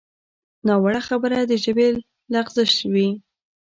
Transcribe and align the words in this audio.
ناوړه 0.67 1.01
خبره 1.07 1.37
د 1.49 1.53
ژبې 1.63 1.87
لغزش 2.33 2.73
وي 2.93 3.09